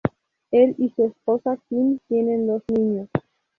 [0.49, 3.07] Él y su esposa Kim tienen dos niños.